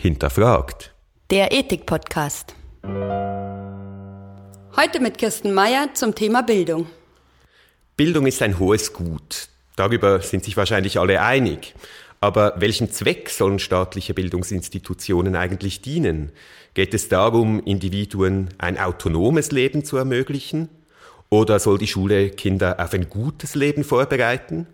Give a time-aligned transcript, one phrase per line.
[0.00, 0.94] hinterfragt.
[1.32, 2.54] Der Ethik-Podcast.
[4.76, 6.86] Heute mit Kirsten Meyer zum Thema Bildung.
[7.96, 9.48] Bildung ist ein hohes Gut.
[9.74, 11.74] Darüber sind sich wahrscheinlich alle einig.
[12.20, 16.30] Aber welchem Zweck sollen staatliche Bildungsinstitutionen eigentlich dienen?
[16.74, 20.68] Geht es darum, Individuen ein autonomes Leben zu ermöglichen?
[21.28, 24.68] Oder soll die Schule Kinder auf ein gutes Leben vorbereiten?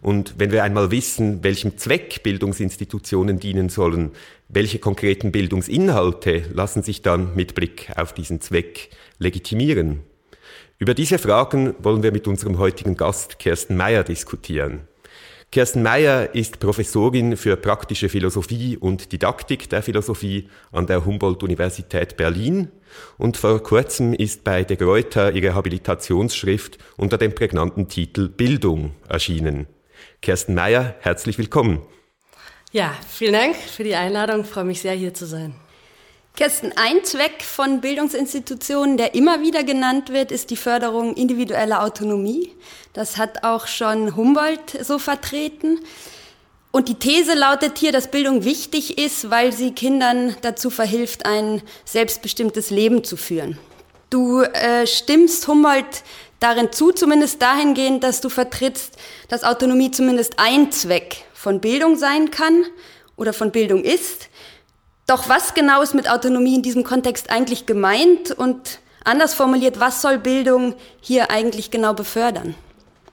[0.00, 4.10] Und wenn wir einmal wissen, welchem Zweck Bildungsinstitutionen dienen sollen,
[4.48, 10.00] welche konkreten Bildungsinhalte lassen sich dann mit Blick auf diesen Zweck legitimieren?
[10.78, 14.88] Über diese Fragen wollen wir mit unserem heutigen Gast Kirsten Meyer diskutieren.
[15.52, 22.68] Kirsten Meyer ist Professorin für praktische Philosophie und Didaktik der Philosophie an der Humboldt-Universität Berlin
[23.18, 29.66] und vor kurzem ist bei De Gruyter ihre Habilitationsschrift unter dem prägnanten Titel Bildung erschienen.
[30.22, 31.82] Kirsten Meyer, herzlich willkommen.
[32.70, 34.42] Ja, vielen Dank für die Einladung.
[34.42, 35.52] Ich freue mich sehr, hier zu sein.
[36.36, 42.52] Kirsten, ein Zweck von Bildungsinstitutionen, der immer wieder genannt wird, ist die Förderung individueller Autonomie.
[42.92, 45.80] Das hat auch schon Humboldt so vertreten.
[46.70, 51.62] Und die These lautet hier, dass Bildung wichtig ist, weil sie Kindern dazu verhilft, ein
[51.84, 53.58] selbstbestimmtes Leben zu führen.
[54.08, 56.04] Du äh, stimmst Humboldt
[56.42, 58.96] darin zu, zumindest dahingehend, dass du vertrittst,
[59.32, 62.66] dass Autonomie zumindest ein Zweck von Bildung sein kann
[63.16, 64.28] oder von Bildung ist.
[65.06, 70.02] Doch was genau ist mit Autonomie in diesem Kontext eigentlich gemeint und anders formuliert, was
[70.02, 72.54] soll Bildung hier eigentlich genau befördern?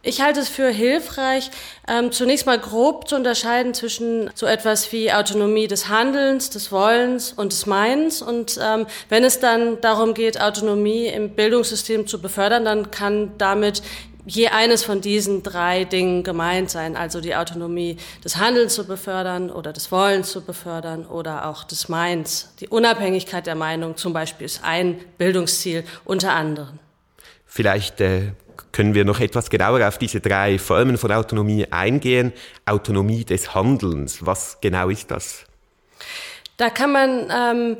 [0.01, 1.51] Ich halte es für hilfreich,
[1.85, 7.33] ähm, zunächst mal grob zu unterscheiden zwischen so etwas wie Autonomie des Handelns, des Wollens
[7.33, 8.21] und des Meinens.
[8.21, 13.81] Und ähm, wenn es dann darum geht, Autonomie im Bildungssystem zu befördern, dann kann damit
[14.25, 19.49] je eines von diesen drei Dingen gemeint sein, also die Autonomie des Handelns zu befördern
[19.49, 22.53] oder des Wollens zu befördern oder auch des Meins.
[22.59, 26.79] Die Unabhängigkeit der Meinung zum Beispiel ist ein Bildungsziel unter anderem.
[27.45, 28.33] Vielleicht äh,
[28.71, 32.33] können wir noch etwas genauer auf diese drei Formen von Autonomie eingehen.
[32.65, 35.45] Autonomie des Handelns, was genau ist das?
[36.57, 37.77] Da kann man ähm,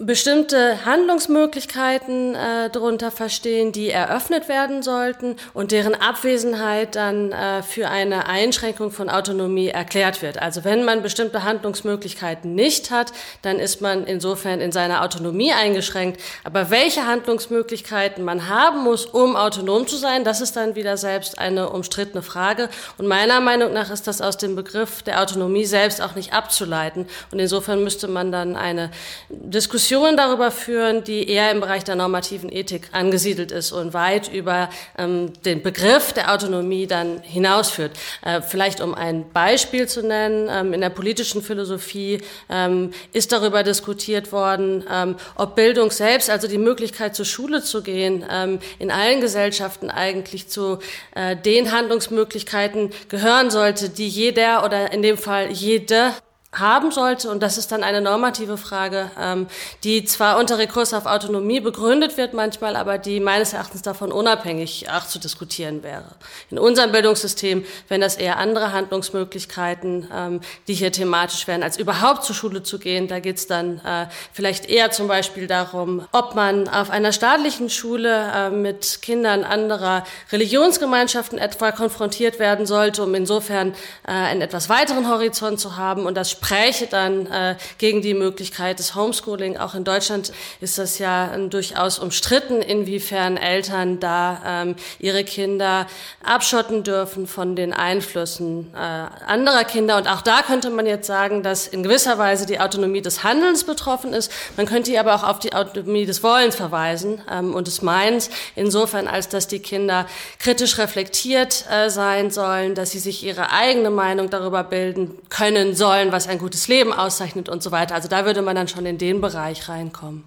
[0.00, 7.88] bestimmte Handlungsmöglichkeiten äh, darunter verstehen, die eröffnet werden sollten und deren Abwesenheit dann äh, für
[7.88, 10.40] eine Einschränkung von Autonomie erklärt wird.
[10.40, 16.20] Also wenn man bestimmte Handlungsmöglichkeiten nicht hat, dann ist man insofern in seiner Autonomie eingeschränkt.
[16.44, 21.40] Aber welche Handlungsmöglichkeiten man haben muss, um autonom zu sein, das ist dann wieder selbst
[21.40, 22.68] eine umstrittene Frage.
[22.98, 27.08] Und meiner Meinung nach ist das aus dem Begriff der Autonomie selbst auch nicht abzuleiten.
[27.32, 28.92] Und insofern müsste man dann eine
[29.28, 34.30] Diskussion Diskussion darüber führen, die eher im Bereich der normativen Ethik angesiedelt ist und weit
[34.30, 34.68] über
[34.98, 37.92] ähm, den Begriff der Autonomie dann hinausführt.
[38.20, 43.62] Äh, vielleicht um ein Beispiel zu nennen, ähm, in der politischen Philosophie ähm, ist darüber
[43.62, 48.90] diskutiert worden, ähm, ob Bildung selbst, also die Möglichkeit zur Schule zu gehen, ähm, in
[48.90, 50.80] allen Gesellschaften eigentlich zu
[51.14, 56.12] äh, den Handlungsmöglichkeiten gehören sollte, die jeder oder in dem Fall jede
[56.52, 57.30] haben sollte.
[57.30, 59.46] Und das ist dann eine normative Frage, ähm,
[59.84, 64.88] die zwar unter Rekurs auf Autonomie begründet wird manchmal, aber die meines Erachtens davon unabhängig
[64.90, 66.06] auch zu diskutieren wäre.
[66.50, 72.24] In unserem Bildungssystem wenn das eher andere Handlungsmöglichkeiten, ähm, die hier thematisch wären, als überhaupt
[72.24, 73.08] zur Schule zu gehen.
[73.08, 77.70] Da geht es dann äh, vielleicht eher zum Beispiel darum, ob man auf einer staatlichen
[77.70, 83.72] Schule äh, mit Kindern anderer Religionsgemeinschaften etwa konfrontiert werden sollte, um insofern
[84.06, 88.78] äh, einen etwas weiteren Horizont zu haben und das spräche dann äh, gegen die Möglichkeit
[88.78, 89.56] des Homeschooling.
[89.56, 95.86] Auch in Deutschland ist das ja äh, durchaus umstritten, inwiefern Eltern da ähm, ihre Kinder
[96.24, 99.96] abschotten dürfen von den Einflüssen äh, anderer Kinder.
[99.96, 103.64] Und auch da könnte man jetzt sagen, dass in gewisser Weise die Autonomie des Handelns
[103.64, 104.30] betroffen ist.
[104.56, 109.08] Man könnte aber auch auf die Autonomie des Wollens verweisen ähm, und des Meins, insofern
[109.08, 110.06] als dass die Kinder
[110.38, 116.12] kritisch reflektiert äh, sein sollen, dass sie sich ihre eigene Meinung darüber bilden können sollen,
[116.12, 117.94] was ein gutes Leben auszeichnet und so weiter.
[117.94, 120.24] Also da würde man dann schon in den Bereich reinkommen.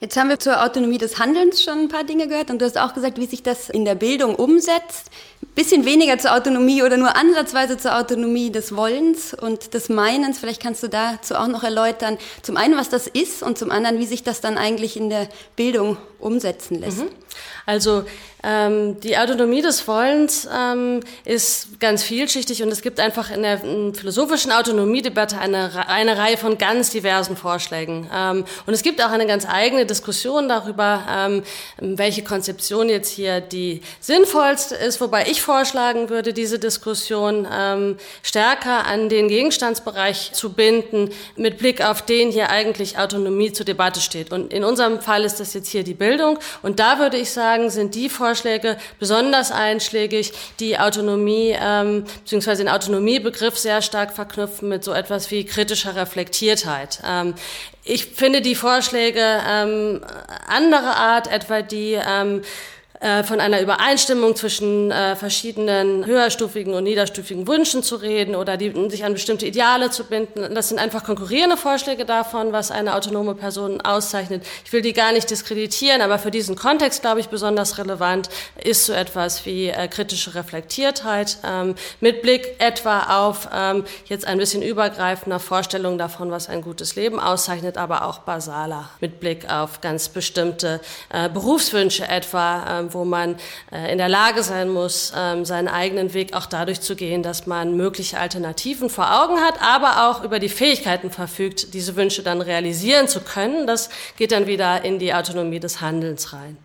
[0.00, 2.78] Jetzt haben wir zur Autonomie des Handelns schon ein paar Dinge gehört und du hast
[2.78, 5.10] auch gesagt, wie sich das in der Bildung umsetzt.
[5.42, 10.38] Ein bisschen weniger zur Autonomie oder nur ansatzweise zur Autonomie des Wollens und des Meinens.
[10.38, 13.98] Vielleicht kannst du dazu auch noch erläutern, zum einen, was das ist und zum anderen,
[13.98, 15.26] wie sich das dann eigentlich in der
[15.56, 16.98] Bildung umsetzen lässt.
[16.98, 17.08] Mhm.
[17.66, 18.04] Also
[18.44, 23.58] Ähm, die Autonomie des Wollens ähm, ist ganz vielschichtig und es gibt einfach in der
[23.58, 28.08] philosophischen Autonomiedebatte eine, eine Reihe von ganz diversen Vorschlägen.
[28.14, 31.42] Ähm, und es gibt auch eine ganz eigene Diskussion darüber, ähm,
[31.78, 38.86] welche Konzeption jetzt hier die sinnvollste ist, wobei ich vorschlagen würde, diese Diskussion ähm, stärker
[38.86, 44.32] an den Gegenstandsbereich zu binden, mit Blick auf den hier eigentlich Autonomie zur Debatte steht.
[44.32, 46.38] Und in unserem Fall ist das jetzt hier die Bildung.
[46.62, 52.56] Und da würde ich sagen, sind die Vorschläge, Vorschläge besonders einschlägig, die Autonomie ähm, bzw.
[52.56, 57.00] den Autonomiebegriff sehr stark verknüpfen mit so etwas wie kritischer Reflektiertheit.
[57.06, 57.34] Ähm,
[57.84, 60.02] ich finde die Vorschläge ähm,
[60.46, 62.42] anderer Art, etwa die ähm,
[63.00, 68.72] äh, von einer Übereinstimmung zwischen äh, verschiedenen höherstufigen und niederstufigen Wünschen zu reden oder die,
[68.90, 70.54] sich an bestimmte Ideale zu binden.
[70.54, 74.44] Das sind einfach konkurrierende Vorschläge davon, was eine autonome Person auszeichnet.
[74.64, 78.30] Ich will die gar nicht diskreditieren, aber für diesen Kontext, glaube ich, besonders relevant
[78.62, 84.38] ist so etwas wie äh, kritische Reflektiertheit ähm, mit Blick etwa auf ähm, jetzt ein
[84.38, 89.80] bisschen übergreifender Vorstellungen davon, was ein gutes Leben auszeichnet, aber auch basaler mit Blick auf
[89.80, 90.80] ganz bestimmte
[91.10, 93.36] äh, Berufswünsche etwa, ähm, wo man
[93.72, 97.46] äh, in der Lage sein muss, ähm, seinen eigenen Weg auch dadurch zu gehen, dass
[97.46, 102.40] man mögliche Alternativen vor Augen hat, aber auch über die Fähigkeiten verfügt, diese Wünsche dann
[102.40, 103.66] realisieren zu können.
[103.66, 106.56] Das geht dann wieder in die Autonomie des Handelns rein.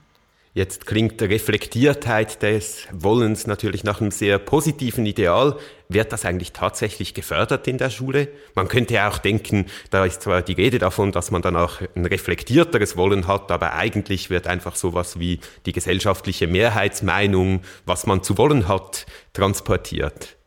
[0.55, 5.57] Jetzt klingt Reflektiertheit des Wollens natürlich nach einem sehr positiven Ideal.
[5.89, 8.27] Wird das eigentlich tatsächlich gefördert in der Schule?
[8.53, 11.81] Man könnte ja auch denken, da ist zwar die Rede davon, dass man dann auch
[11.95, 18.21] ein reflektierteres Wollen hat, aber eigentlich wird einfach sowas wie die gesellschaftliche Mehrheitsmeinung, was man
[18.21, 20.37] zu wollen hat, transportiert.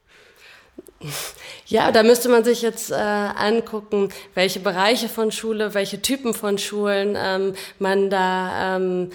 [1.69, 6.59] Ja, da müsste man sich jetzt äh, angucken, welche Bereiche von Schule, welche Typen von
[6.59, 9.11] Schulen ähm, man da ähm,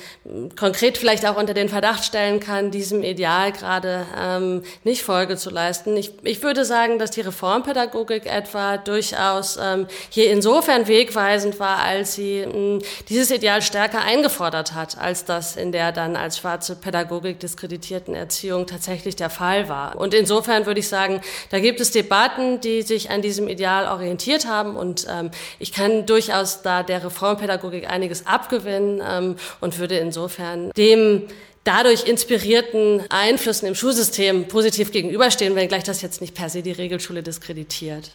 [0.59, 5.50] konkret vielleicht auch unter den Verdacht stellen kann, diesem Ideal gerade ähm, nicht Folge zu
[5.50, 5.95] leisten.
[5.95, 12.15] Ich, ich würde sagen, dass die Reformpädagogik etwa durchaus ähm, hier insofern wegweisend war, als
[12.15, 16.75] sie mh, ähm, dieses Ideal stärker eingefordert hat, als das in der dann als schwarze
[16.75, 19.95] Pädagogik diskreditierten Erziehung tatsächlich der Fall war.
[19.95, 23.88] Und insofern würde ich sagen, da gibt es Debatten, Staaten, die sich an diesem Ideal
[23.88, 24.75] orientiert haben.
[24.75, 31.23] Und ähm, ich kann durchaus da der Reformpädagogik einiges abgewinnen ähm, und würde insofern dem
[31.63, 37.21] dadurch inspirierten Einflüssen im Schulsystem positiv gegenüberstehen, wenngleich das jetzt nicht per se die Regelschule
[37.21, 38.11] diskreditiert.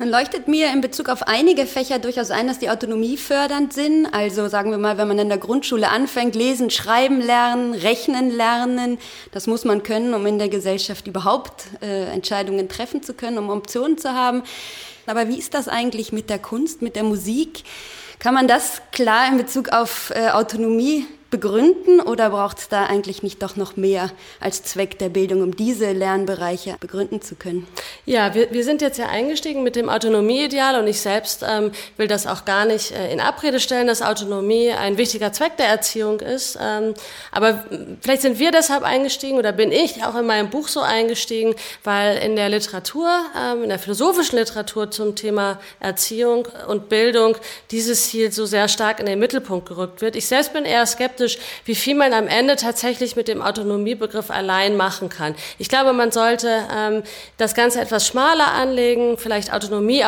[0.00, 4.06] Dann leuchtet mir in Bezug auf einige Fächer durchaus ein, dass die Autonomie fördernd sind.
[4.14, 8.96] Also sagen wir mal, wenn man in der Grundschule anfängt, lesen, schreiben lernen, rechnen lernen,
[9.32, 13.50] das muss man können, um in der Gesellschaft überhaupt äh, Entscheidungen treffen zu können, um
[13.50, 14.42] Optionen zu haben.
[15.04, 17.64] Aber wie ist das eigentlich mit der Kunst, mit der Musik?
[18.20, 23.22] Kann man das klar in Bezug auf äh, Autonomie begründen oder braucht es da eigentlich
[23.22, 24.10] nicht doch noch mehr
[24.40, 27.66] als Zweck der Bildung, um diese Lernbereiche begründen zu können?
[28.04, 32.08] Ja, wir, wir sind jetzt ja eingestiegen mit dem Autonomieideal und ich selbst ähm, will
[32.08, 36.20] das auch gar nicht äh, in Abrede stellen, dass Autonomie ein wichtiger Zweck der Erziehung
[36.20, 36.58] ist.
[36.60, 36.94] Ähm,
[37.30, 37.64] aber
[38.00, 41.54] vielleicht sind wir deshalb eingestiegen oder bin ich auch in meinem Buch so eingestiegen,
[41.84, 43.08] weil in der Literatur,
[43.40, 47.36] ähm, in der philosophischen Literatur zum Thema Erziehung und Bildung
[47.70, 50.16] dieses Ziel so sehr stark in den Mittelpunkt gerückt wird.
[50.16, 54.30] Ich selbst bin eher skeptisch skeptisch, wie viel man am Ende tatsächlich mit dem Autonomiebegriff
[54.30, 55.34] allein machen kann.
[55.58, 57.02] Ich glaube, man sollte ähm,
[57.36, 60.04] das Ganze etwas schmaler anlegen, vielleicht Autonomie,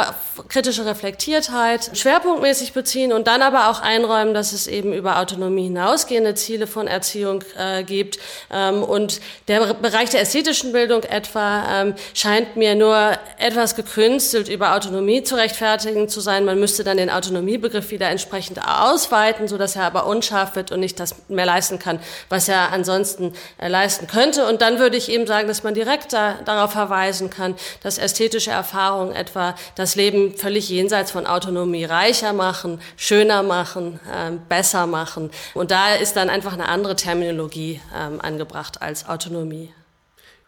[0.49, 6.35] kritische Reflektiertheit schwerpunktmäßig beziehen und dann aber auch einräumen, dass es eben über Autonomie hinausgehende
[6.35, 8.19] Ziele von Erziehung äh, gibt.
[8.51, 14.75] Ähm, und der Bereich der ästhetischen Bildung etwa ähm, scheint mir nur etwas gekünstelt über
[14.75, 16.45] Autonomie zu rechtfertigen zu sein.
[16.45, 20.81] Man müsste dann den Autonomiebegriff wieder entsprechend ausweiten, so dass er aber unscharf wird und
[20.81, 24.47] nicht das mehr leisten kann, was er ansonsten äh, leisten könnte.
[24.47, 28.51] Und dann würde ich eben sagen, dass man direkt da, darauf verweisen kann, dass ästhetische
[28.51, 35.31] Erfahrungen etwa das Leben völlig jenseits von Autonomie reicher machen, schöner machen, äh, besser machen.
[35.55, 39.73] Und da ist dann einfach eine andere Terminologie ähm, angebracht als Autonomie.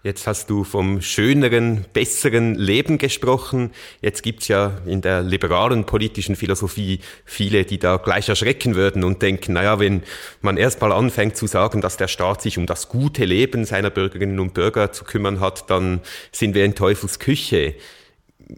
[0.05, 3.71] Jetzt hast du vom schöneren, besseren Leben gesprochen.
[4.03, 9.23] Jetzt gibt's ja in der liberalen politischen Philosophie viele, die da gleich erschrecken würden und
[9.23, 10.03] denken, naja, wenn
[10.43, 14.41] man erstmal anfängt zu sagen, dass der Staat sich um das gute Leben seiner Bürgerinnen
[14.41, 17.75] und Bürger zu kümmern hat, dann sind wir in Teufels Küche.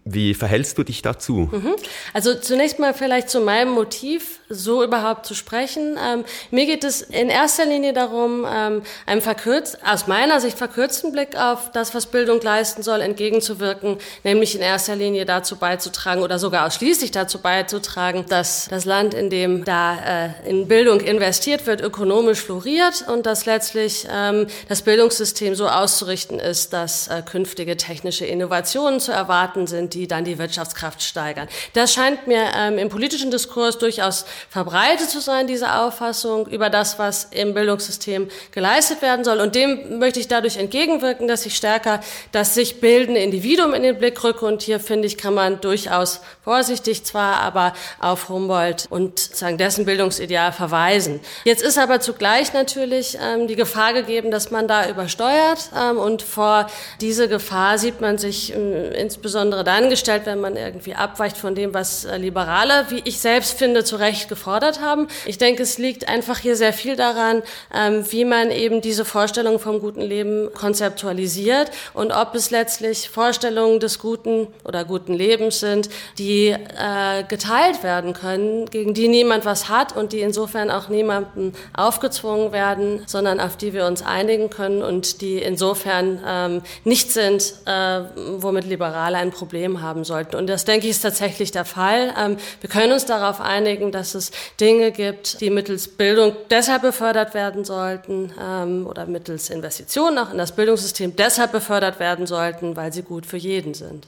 [0.04, 1.48] Wie verhältst du dich dazu?
[1.52, 1.74] Mhm.
[2.12, 5.98] Also zunächst mal vielleicht zu meinem Motiv, so überhaupt zu sprechen.
[6.02, 11.12] Ähm, mir geht es in erster Linie darum, ähm, einem verkürzt, aus meiner Sicht verkürzten
[11.12, 16.38] Blick auf das, was Bildung leisten soll, entgegenzuwirken, nämlich in erster Linie dazu beizutragen oder
[16.38, 21.80] sogar ausschließlich dazu beizutragen, dass das Land, in dem da äh, in Bildung investiert wird,
[21.80, 28.26] ökonomisch floriert und dass letztlich ähm, das Bildungssystem so auszurichten ist, dass äh, künftige technische
[28.26, 31.48] Innovationen zu erwarten sind, die dann die Wirtschaftskraft steigern.
[31.74, 36.98] Das scheint mir ähm, im politischen Diskurs durchaus verbreitet zu sein, diese Auffassung über das,
[36.98, 39.40] was im Bildungssystem geleistet werden soll.
[39.40, 42.00] Und dem möchte ich dadurch entgegenwirken, dass ich stärker
[42.32, 44.46] das sich bildende Individuum in den Blick rücke.
[44.46, 49.84] Und hier finde ich, kann man durchaus vorsichtig zwar, aber auf Humboldt und sagen dessen
[49.84, 51.20] Bildungsideal verweisen.
[51.44, 55.70] Jetzt ist aber zugleich natürlich ähm, die Gefahr gegeben, dass man da übersteuert.
[55.76, 56.66] Ähm, und vor
[57.00, 61.74] diese Gefahr sieht man sich äh, insbesondere dann gestellt, wenn man irgendwie abweicht von dem,
[61.74, 65.08] was äh, Liberale, wie ich selbst finde, zu Recht gefordert haben.
[65.24, 67.42] Ich denke, es liegt einfach hier sehr viel daran,
[67.74, 73.80] ähm, wie man eben diese Vorstellung vom guten Leben konzeptualisiert und ob es letztlich Vorstellungen
[73.80, 79.68] des guten oder guten Lebens sind, die äh, geteilt werden können, gegen die niemand was
[79.68, 84.82] hat und die insofern auch niemandem aufgezwungen werden, sondern auf die wir uns einigen können
[84.82, 88.00] und die insofern ähm, nicht sind, äh,
[88.38, 90.36] womit Liberale ein Problem haben sollten.
[90.36, 92.14] Und das, denke ich, ist tatsächlich der Fall.
[92.18, 97.34] Ähm, wir können uns darauf einigen, dass es Dinge gibt, die mittels Bildung deshalb befördert
[97.34, 102.92] werden sollten ähm, oder mittels Investitionen auch in das Bildungssystem deshalb befördert werden sollten, weil
[102.92, 104.06] sie gut für jeden sind.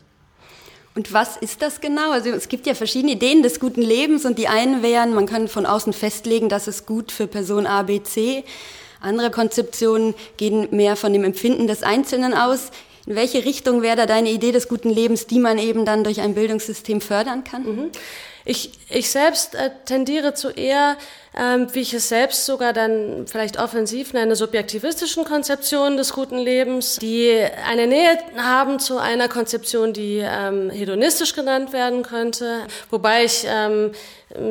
[0.94, 2.10] Und was ist das genau?
[2.10, 5.46] Also es gibt ja verschiedene Ideen des guten Lebens und die einen wären, man kann
[5.46, 8.44] von außen festlegen, dass es gut für Person A, B, C.
[9.00, 12.70] Andere Konzeptionen gehen mehr von dem Empfinden des Einzelnen aus.
[13.08, 16.20] In welche Richtung wäre da deine Idee des guten Lebens, die man eben dann durch
[16.20, 17.62] ein Bildungssystem fördern kann?
[17.64, 17.90] Mhm.
[18.44, 20.98] Ich, ich selbst äh, tendiere zu eher,
[21.36, 26.96] ähm, wie ich es selbst sogar dann vielleicht offensiv nenne, subjektivistischen Konzeptionen des guten Lebens,
[26.96, 33.46] die eine Nähe haben zu einer Konzeption, die ähm, hedonistisch genannt werden könnte, wobei ich
[33.48, 33.92] ähm,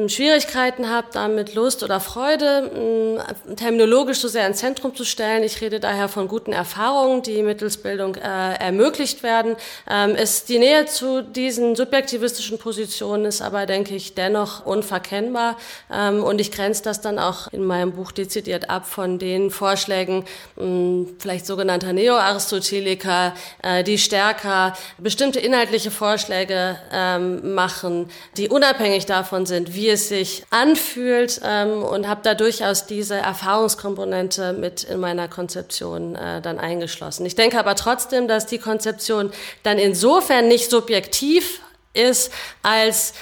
[0.07, 5.43] Schwierigkeiten habe, damit Lust oder Freude ähm, terminologisch so sehr ins Zentrum zu stellen.
[5.43, 9.55] Ich rede daher von guten Erfahrungen, die mittels Bildung äh, ermöglicht werden.
[9.87, 15.57] Ähm, ist die Nähe zu diesen subjektivistischen Positionen ist aber, denke ich, dennoch unverkennbar.
[15.93, 20.25] Ähm, und ich grenze das dann auch in meinem Buch dezidiert ab von den Vorschlägen,
[20.55, 29.05] mh, hm, vielleicht sogenannter Neo-Aristoteliker, äh, die stärker bestimmte inhaltliche Vorschläge ähm, machen, die unabhängig
[29.05, 34.99] davon sind, wie es sich anfühlt ähm, und habe da durchaus diese Erfahrungskomponente mit in
[34.99, 37.25] meiner Konzeption äh, dann eingeschlossen.
[37.25, 39.31] Ich denke aber trotzdem, dass die Konzeption
[39.63, 41.61] dann insofern nicht subjektiv
[41.93, 42.31] ist,
[42.63, 43.13] als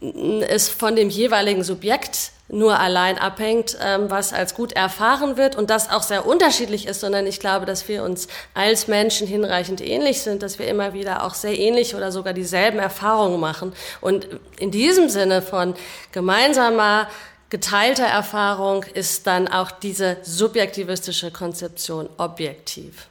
[0.00, 5.70] es von dem jeweiligen Subjekt nur allein abhängt, ähm, was als gut erfahren wird und
[5.70, 10.22] das auch sehr unterschiedlich ist, sondern ich glaube, dass wir uns als Menschen hinreichend ähnlich
[10.22, 13.72] sind, dass wir immer wieder auch sehr ähnlich oder sogar dieselben Erfahrungen machen.
[14.00, 14.28] Und
[14.58, 15.74] in diesem Sinne von
[16.12, 17.08] gemeinsamer
[17.50, 23.08] geteilter Erfahrung ist dann auch diese subjektivistische Konzeption objektiv.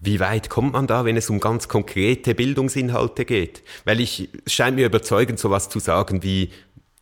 [0.00, 3.64] Wie weit kommt man da, wenn es um ganz konkrete Bildungsinhalte geht?
[3.84, 6.50] Weil ich, es scheint mir überzeugend, sowas zu sagen wie,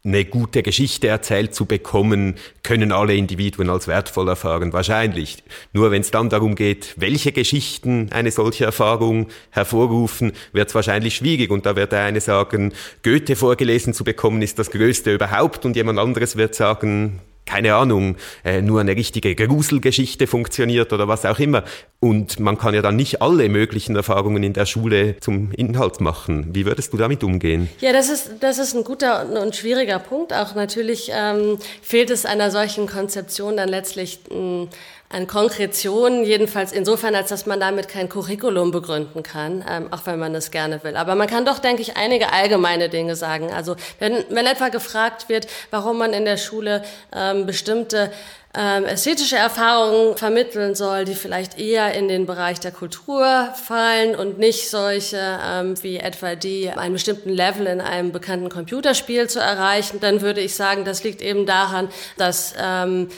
[0.06, 4.72] eine gute Geschichte erzählt zu bekommen, können alle Individuen als wertvoll erfahren.
[4.72, 5.42] Wahrscheinlich.
[5.72, 11.16] Nur wenn es dann darum geht, welche Geschichten eine solche Erfahrung hervorrufen, wird es wahrscheinlich
[11.16, 11.50] schwierig.
[11.50, 12.72] Und da wird der eine sagen,
[13.02, 15.64] Goethe vorgelesen zu bekommen ist das Größte überhaupt.
[15.64, 21.25] Und jemand anderes wird sagen, keine Ahnung, äh, nur eine richtige Gruselgeschichte funktioniert oder was
[21.25, 21.65] auch immer.
[22.00, 26.49] Und man kann ja dann nicht alle möglichen Erfahrungen in der Schule zum Inhalt machen.
[26.53, 27.69] Wie würdest du damit umgehen?
[27.81, 30.33] Ja, das ist, das ist ein guter und schwieriger Punkt.
[30.35, 34.69] Auch natürlich ähm, fehlt es einer solchen Konzeption dann letztlich mh,
[35.08, 40.18] an Konkretion, jedenfalls insofern, als dass man damit kein Curriculum begründen kann, ähm, auch wenn
[40.18, 40.96] man es gerne will.
[40.96, 43.52] Aber man kann doch, denke ich, einige allgemeine Dinge sagen.
[43.52, 46.82] Also wenn, wenn etwa gefragt wird, warum man in der Schule
[47.14, 48.10] ähm, bestimmte
[48.56, 54.38] ähm, ästhetische Erfahrungen vermitteln soll, die vielleicht eher in den Bereich der Kultur fallen und
[54.38, 60.00] nicht solche ähm, wie etwa die, einen bestimmten Level in einem bekannten Computerspiel zu erreichen,
[60.00, 63.08] dann würde ich sagen, das liegt eben daran, dass ähm,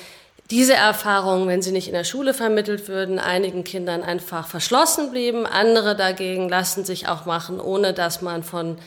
[0.51, 5.47] diese Erfahrungen, wenn sie nicht in der Schule vermittelt würden, einigen Kindern einfach verschlossen blieben.
[5.47, 8.79] Andere dagegen lassen sich auch machen, ohne dass man von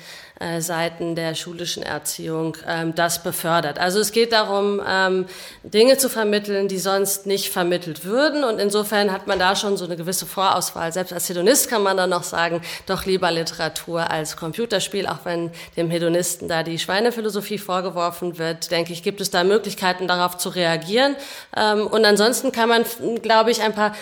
[0.42, 3.80] äh, Seiten der schulischen Erziehung ähm, das befördert.
[3.80, 5.26] Also es geht darum, ähm,
[5.64, 8.44] Dinge zu vermitteln, die sonst nicht vermittelt würden.
[8.44, 10.92] Und insofern hat man da schon so eine gewisse Vorauswahl.
[10.92, 15.52] Selbst als Hedonist kann man dann noch sagen, doch lieber Literatur als Computerspiel, auch wenn
[15.78, 20.50] dem Hedonisten da die Schweinephilosophie vorgeworfen wird, denke ich, gibt es da Möglichkeiten, darauf zu
[20.50, 21.16] reagieren.
[21.56, 22.84] Ähm, und ansonsten kann man,
[23.22, 23.94] glaube ich, ein paar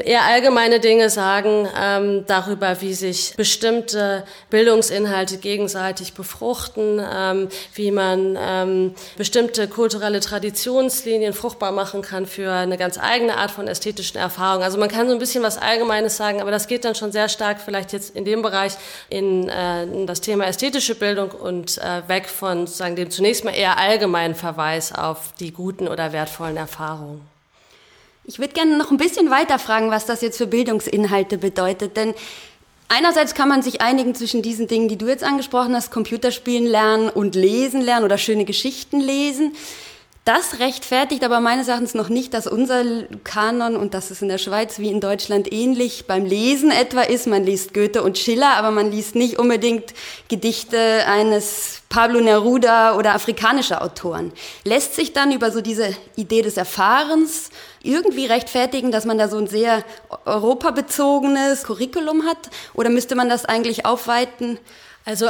[0.00, 8.38] eher allgemeine Dinge sagen ähm, darüber, wie sich bestimmte Bildungsinhalte gegenseitig befruchten, ähm, wie man
[8.40, 14.64] ähm, bestimmte kulturelle Traditionslinien fruchtbar machen kann für eine ganz eigene Art von ästhetischen Erfahrungen.
[14.64, 17.28] Also man kann so ein bisschen was Allgemeines sagen, aber das geht dann schon sehr
[17.28, 18.74] stark vielleicht jetzt in dem Bereich
[19.08, 23.54] in, äh, in das Thema ästhetische Bildung und äh, weg von sozusagen dem zunächst mal
[23.54, 27.29] eher allgemeinen Verweis auf die guten oder wertvollen Erfahrungen.
[28.24, 32.14] Ich würde gerne noch ein bisschen weiter fragen, was das jetzt für Bildungsinhalte bedeutet, denn
[32.92, 37.08] Einerseits kann man sich einigen zwischen diesen Dingen, die du jetzt angesprochen hast, Computerspielen lernen
[37.08, 39.52] und lesen lernen oder schöne Geschichten lesen.
[40.26, 42.84] Das rechtfertigt aber meines Erachtens noch nicht, dass unser
[43.24, 47.26] Kanon, und das ist in der Schweiz wie in Deutschland ähnlich, beim Lesen etwa ist.
[47.26, 49.94] Man liest Goethe und Schiller, aber man liest nicht unbedingt
[50.28, 54.30] Gedichte eines Pablo Neruda oder afrikanischer Autoren.
[54.62, 57.48] Lässt sich dann über so diese Idee des Erfahrens
[57.82, 59.82] irgendwie rechtfertigen, dass man da so ein sehr
[60.26, 62.50] europabezogenes Curriculum hat?
[62.74, 64.58] Oder müsste man das eigentlich aufweiten?
[65.06, 65.28] Also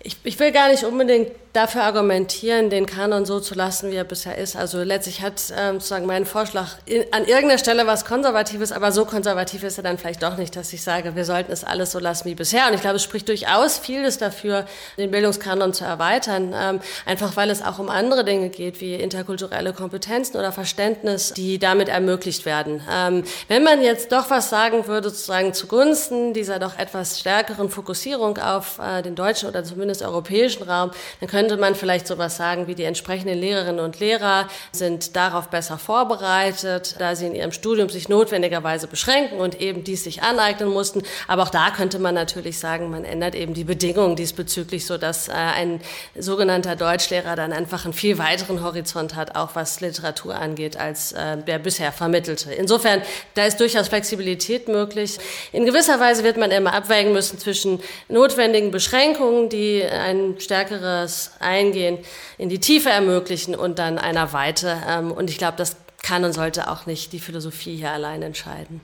[0.00, 4.04] ich, ich will gar nicht unbedingt dafür argumentieren, den Kanon so zu lassen, wie er
[4.04, 4.56] bisher ist.
[4.56, 9.04] Also letztlich hat ähm, sozusagen mein Vorschlag in, an irgendeiner Stelle was Konservatives, aber so
[9.04, 11.98] konservativ ist er dann vielleicht doch nicht, dass ich sage, wir sollten es alles so
[11.98, 12.66] lassen wie bisher.
[12.68, 14.64] Und ich glaube, es spricht durchaus vieles dafür,
[14.96, 19.74] den Bildungskanon zu erweitern, ähm, einfach weil es auch um andere Dinge geht, wie interkulturelle
[19.74, 22.82] Kompetenzen oder Verständnis, die damit ermöglicht werden.
[22.90, 28.38] Ähm, wenn man jetzt doch was sagen würde, sozusagen zugunsten dieser doch etwas stärkeren Fokussierung
[28.38, 32.68] auf äh, den deutschen oder zumindest europäischen Raum, dann könnte könnte man vielleicht sowas sagen
[32.68, 37.88] wie die entsprechenden Lehrerinnen und Lehrer sind darauf besser vorbereitet, da sie in ihrem Studium
[37.88, 41.02] sich notwendigerweise beschränken und eben dies sich aneignen mussten.
[41.26, 45.26] Aber auch da könnte man natürlich sagen, man ändert eben die Bedingungen diesbezüglich, so dass
[45.26, 45.80] äh, ein
[46.16, 51.38] sogenannter Deutschlehrer dann einfach einen viel weiteren Horizont hat, auch was Literatur angeht, als äh,
[51.38, 52.52] der bisher vermittelte.
[52.52, 53.02] Insofern,
[53.34, 55.18] da ist durchaus Flexibilität möglich.
[55.50, 61.98] In gewisser Weise wird man immer abwägen müssen zwischen notwendigen Beschränkungen, die ein stärkeres Eingehen
[62.38, 64.80] in die Tiefe ermöglichen und dann einer Weite.
[64.88, 68.80] Ähm, und ich glaube, das kann und sollte auch nicht die Philosophie hier allein entscheiden.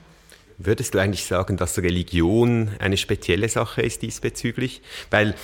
[0.57, 4.81] Würdest du eigentlich sagen, dass Religion eine spezielle Sache ist diesbezüglich?
[5.09, 5.35] Weil,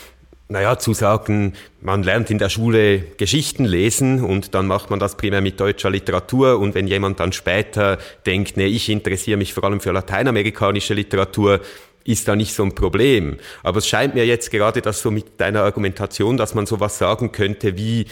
[0.49, 5.15] naja, zu sagen, man lernt in der Schule Geschichten lesen und dann macht man das
[5.15, 9.63] primär mit deutscher Literatur und wenn jemand dann später denkt, nee, ich interessiere mich vor
[9.63, 11.61] allem für lateinamerikanische Literatur,
[12.05, 13.37] ist da nicht so ein Problem.
[13.63, 17.33] Aber es scheint mir jetzt gerade das so mit deiner Argumentation, dass man sowas sagen
[17.33, 18.05] könnte wie,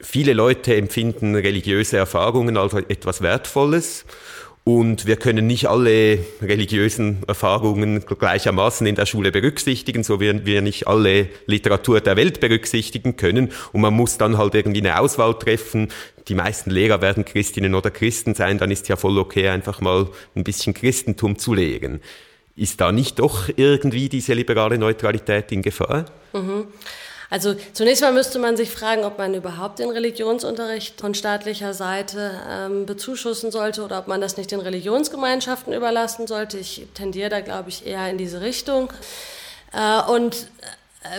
[0.00, 4.04] viele Leute empfinden religiöse Erfahrungen als etwas Wertvolles.
[4.62, 10.60] Und wir können nicht alle religiösen Erfahrungen gleichermaßen in der Schule berücksichtigen, so wie wir
[10.60, 13.52] nicht alle Literatur der Welt berücksichtigen können.
[13.72, 15.88] Und man muss dann halt irgendwie eine Auswahl treffen.
[16.28, 20.08] Die meisten Lehrer werden Christinnen oder Christen sein, dann ist ja voll okay, einfach mal
[20.36, 22.00] ein bisschen Christentum zu lehren.
[22.60, 26.04] Ist da nicht doch irgendwie diese liberale Neutralität in Gefahr?
[26.34, 26.66] Mhm.
[27.30, 32.32] Also zunächst mal müsste man sich fragen, ob man überhaupt den Religionsunterricht von staatlicher Seite
[32.50, 36.58] ähm, bezuschussen sollte oder ob man das nicht den Religionsgemeinschaften überlassen sollte.
[36.58, 38.92] Ich tendiere da, glaube ich, eher in diese Richtung.
[39.72, 40.46] Äh, und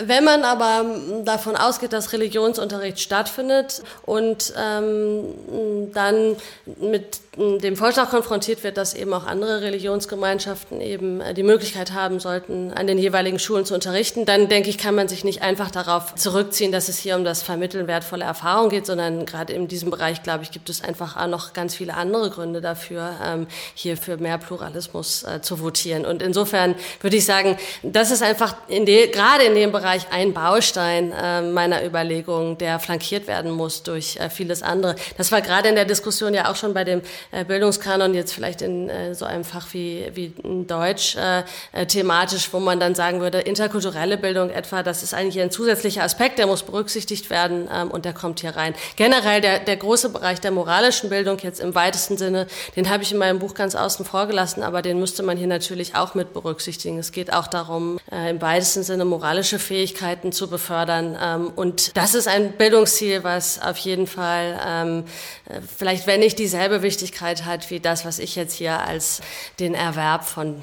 [0.04, 0.84] wenn man aber
[1.24, 6.36] davon ausgeht, dass Religionsunterricht stattfindet und ähm, dann
[6.80, 12.20] mit dem Vorschlag konfrontiert wird, dass eben auch andere Religionsgemeinschaften eben äh, die Möglichkeit haben
[12.20, 15.70] sollten, an den jeweiligen Schulen zu unterrichten, dann denke ich, kann man sich nicht einfach
[15.70, 19.90] darauf zurückziehen, dass es hier um das Vermitteln wertvoller Erfahrung geht, sondern gerade in diesem
[19.90, 23.96] Bereich, glaube ich, gibt es einfach auch noch ganz viele andere Gründe dafür, ähm, hier
[23.96, 26.04] für mehr Pluralismus äh, zu votieren.
[26.04, 31.12] Und insofern würde ich sagen, das ist einfach in gerade in dem Bereich ein Baustein
[31.12, 34.94] äh, meiner Überlegungen, der flankiert werden muss durch vieles andere.
[35.16, 38.62] Das war gerade in der Diskussion ja auch schon bei dem äh, Bildungskanon jetzt vielleicht
[38.62, 40.32] in äh, so einem Fach wie, wie
[40.66, 45.42] Deutsch äh, äh, thematisch, wo man dann sagen würde, interkulturelle Bildung etwa, das ist eigentlich
[45.42, 48.74] ein zusätzlicher Aspekt, der muss berücksichtigt werden ähm, und der kommt hier rein.
[48.96, 53.12] Generell der, der große Bereich der moralischen Bildung jetzt im weitesten Sinne, den habe ich
[53.12, 56.32] in meinem Buch ganz außen vor gelassen, aber den müsste man hier natürlich auch mit
[56.32, 56.98] berücksichtigen.
[56.98, 61.16] Es geht auch darum, äh, im weitesten Sinne moralische Fähigkeiten zu befördern.
[61.20, 65.04] Ähm, und das ist ein Bildungsziel, was auf jeden Fall ähm,
[65.46, 69.20] äh, vielleicht, wenn nicht dieselbe Wichtigkeit hat wie das, was ich jetzt hier als
[69.58, 70.62] den Erwerb von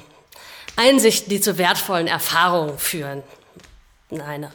[0.76, 3.22] Einsichten, die zu wertvollen Erfahrungen führen.
[4.10, 4.48] Nein.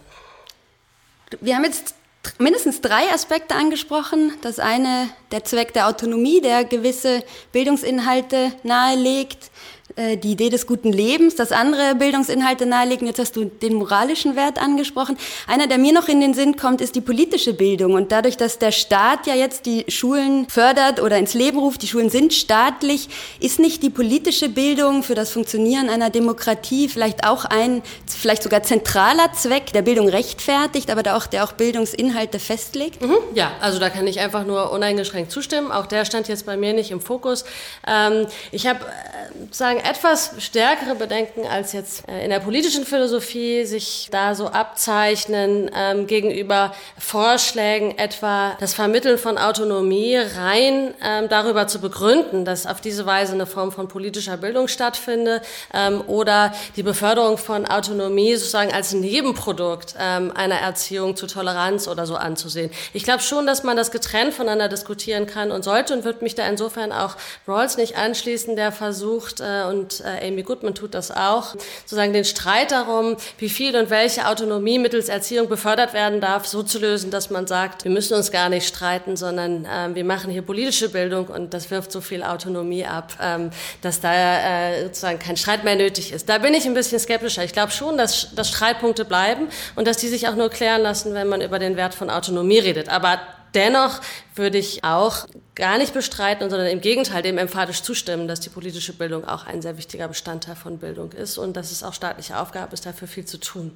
[1.41, 1.95] Wir haben jetzt
[2.37, 4.33] mindestens drei Aspekte angesprochen.
[4.41, 7.21] Das eine, der Zweck der Autonomie, der gewisse
[7.51, 9.51] Bildungsinhalte nahelegt
[9.97, 13.07] äh, die Idee des guten Lebens, das andere Bildungsinhalte nahelegen.
[13.07, 15.17] Jetzt hast du den moralischen Wert angesprochen.
[15.47, 17.93] Einer, der mir noch in den Sinn kommt, ist die politische Bildung.
[17.93, 21.87] Und dadurch, dass der Staat ja jetzt die Schulen fördert oder ins Leben ruft, die
[21.87, 23.07] Schulen sind staatlich,
[23.39, 28.63] ist nicht die politische Bildung für das Funktionieren einer Demokratie vielleicht auch ein, vielleicht sogar
[28.63, 33.01] zentraler Zweck der Bildung rechtfertigt, aber der auch, der auch Bildungsinhalte festlegt?
[33.01, 33.15] Mhm.
[33.33, 35.71] Ja, also da kann ich einfach nur uneingeschränkt zustimmen.
[35.71, 37.45] Auch der stand jetzt bei mir nicht im Fokus.
[37.87, 43.65] Ähm, ich habe äh, sagen etwas stärkere Bedenken als jetzt äh, in der politischen Philosophie
[43.65, 51.67] sich da so abzeichnen ähm, gegenüber Vorschlägen, etwa das Vermitteln von Autonomie rein ähm, darüber
[51.67, 55.41] zu begründen, dass auf diese Weise eine Form von politischer Bildung stattfinde
[55.73, 62.05] ähm, oder die Beförderung von Autonomie sozusagen als Nebenprodukt ähm, einer Erziehung zu Toleranz oder
[62.05, 62.71] so anzusehen.
[62.93, 64.69] Ich glaube schon, dass man das getrennt voneinander
[65.05, 67.15] diskutieren kann und sollte und wird mich da insofern auch
[67.47, 72.25] Rawls nicht anschließen, der versucht äh, und äh, Amy Goodman tut das auch, sozusagen den
[72.25, 77.11] Streit darum, wie viel und welche Autonomie mittels Erziehung befördert werden darf, so zu lösen,
[77.11, 80.89] dass man sagt, wir müssen uns gar nicht streiten, sondern ähm, wir machen hier politische
[80.89, 85.63] Bildung und das wirft so viel Autonomie ab, ähm, dass da äh, sozusagen kein Streit
[85.63, 86.29] mehr nötig ist.
[86.29, 87.43] Da bin ich ein bisschen skeptischer.
[87.43, 91.13] Ich glaube schon, dass, dass Streitpunkte bleiben und dass die sich auch nur klären lassen,
[91.13, 92.89] wenn man über den Wert von Autonomie redet.
[92.89, 93.19] Aber
[93.55, 94.01] Dennoch
[94.35, 98.93] würde ich auch gar nicht bestreiten, sondern im Gegenteil dem emphatisch zustimmen, dass die politische
[98.93, 102.73] Bildung auch ein sehr wichtiger Bestandteil von Bildung ist und dass es auch staatliche Aufgabe
[102.73, 103.71] ist, dafür viel zu tun.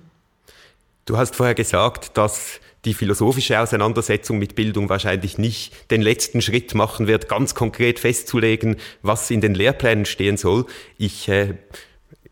[1.06, 6.76] Du hast vorher gesagt, dass die philosophische Auseinandersetzung mit Bildung wahrscheinlich nicht den letzten Schritt
[6.76, 10.66] machen wird, ganz konkret festzulegen, was in den Lehrplänen stehen soll.
[10.98, 11.56] Ich äh,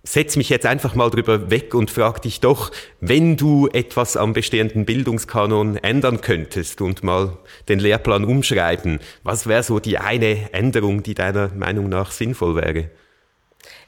[0.08, 4.34] setz mich jetzt einfach mal drüber weg und frag dich doch, wenn du etwas am
[4.34, 11.04] bestehenden Bildungskanon ändern könntest und mal den Lehrplan umschreiben, was wäre so die eine Änderung,
[11.04, 12.90] die deiner Meinung nach sinnvoll wäre?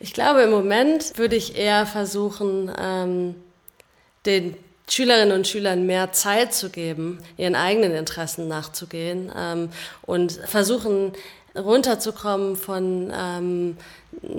[0.02, 3.36] Ich glaube, im Moment würde ich eher versuchen, ähm,
[4.26, 4.56] den
[4.90, 9.70] Schülerinnen und Schülern mehr Zeit zu geben, ihren eigenen Interessen nachzugehen ähm,
[10.02, 11.14] und versuchen
[11.56, 13.78] runterzukommen von ähm,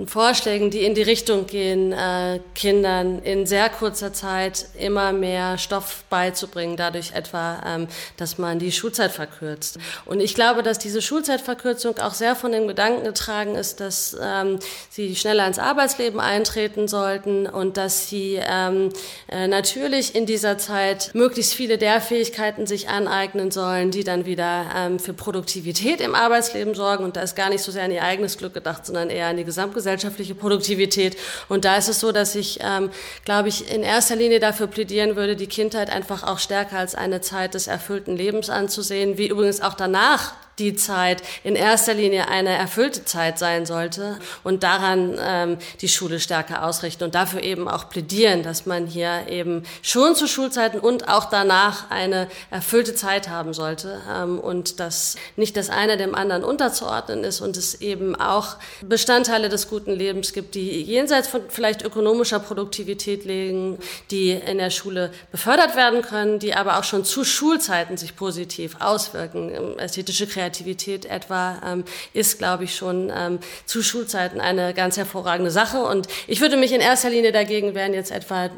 [0.05, 6.03] Vorschlägen, die in die Richtung gehen, äh, Kindern in sehr kurzer Zeit immer mehr Stoff
[6.09, 9.79] beizubringen, dadurch etwa, ähm, dass man die Schulzeit verkürzt.
[10.05, 14.59] Und ich glaube, dass diese Schulzeitverkürzung auch sehr von dem Gedanken getragen ist, dass ähm,
[14.89, 18.89] sie schneller ins Arbeitsleben eintreten sollten und dass sie ähm,
[19.29, 24.65] äh, natürlich in dieser Zeit möglichst viele der Fähigkeiten sich aneignen sollen, die dann wieder
[24.75, 27.10] ähm, für Produktivität im Arbeitsleben sorgen.
[27.11, 29.35] Und da ist gar nicht so sehr an ihr eigenes Glück gedacht, sondern eher an
[29.35, 31.17] die gesamtgesellschaftliche Produktivität.
[31.49, 32.89] Und da ist es so, dass ich, ähm,
[33.25, 37.19] glaube ich, in erster Linie dafür plädieren würde, die Kindheit einfach auch stärker als eine
[37.19, 42.49] Zeit des erfüllten Lebens anzusehen, wie übrigens auch danach die Zeit in erster Linie eine
[42.49, 47.89] erfüllte Zeit sein sollte und daran ähm, die Schule stärker ausrichten und dafür eben auch
[47.89, 53.53] plädieren, dass man hier eben schon zu Schulzeiten und auch danach eine erfüllte Zeit haben
[53.53, 58.57] sollte ähm, und dass nicht das eine dem anderen unterzuordnen ist und es eben auch
[58.81, 63.79] Bestandteile des guten Lebens gibt, die jenseits von vielleicht ökonomischer Produktivität liegen,
[64.11, 68.75] die in der Schule befördert werden können, die aber auch schon zu Schulzeiten sich positiv
[68.79, 69.77] auswirken.
[69.79, 75.51] Ästhetische Kreativität Kreativität etwa ähm, ist, glaube ich, schon ähm, zu Schulzeiten eine ganz hervorragende
[75.51, 75.83] Sache.
[75.83, 78.49] Und ich würde mich in erster Linie dagegen wehren, jetzt etwa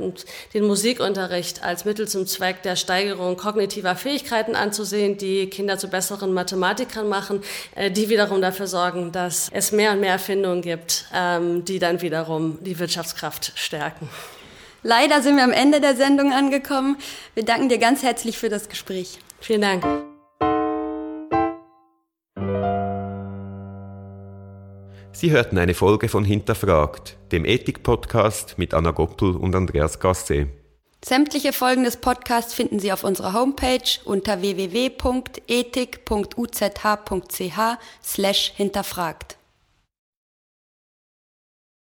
[0.53, 6.33] den Musikunterricht als Mittel zum Zweck der Steigerung kognitiver Fähigkeiten anzusehen, die Kinder zu besseren
[6.33, 7.43] Mathematikern machen,
[7.75, 12.01] äh, die wiederum dafür sorgen, dass es mehr und mehr Erfindungen gibt, ähm, die dann
[12.01, 14.09] wiederum die Wirtschaftskraft stärken.
[14.83, 16.97] Leider sind wir am Ende der Sendung angekommen.
[17.35, 19.19] Wir danken dir ganz herzlich für das Gespräch.
[19.41, 20.12] Vielen Dank.
[25.15, 30.47] Sie hörten eine Folge von Hinterfragt, dem Ethik-Podcast mit Anna Goppel und Andreas Gasse.
[31.06, 35.38] Sämtliche Folgen des Podcasts finden Sie auf unserer Homepage unter www.ethik.uzh.ch
[38.04, 39.38] slash hinterfragt.